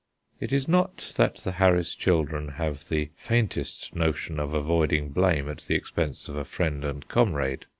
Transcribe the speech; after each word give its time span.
It 0.39 0.51
is 0.51 0.67
not 0.67 1.13
that 1.17 1.35
the 1.35 1.51
Harris 1.51 1.93
children 1.93 2.47
have 2.53 2.89
the 2.89 3.11
faintest 3.15 3.95
notion 3.95 4.39
of 4.39 4.51
avoiding 4.55 5.09
blame 5.09 5.47
at 5.47 5.59
the 5.59 5.75
expense 5.75 6.27
of 6.27 6.35
a 6.35 6.43
friend 6.43 6.83
and 6.83 7.07
comrade. 7.07 7.67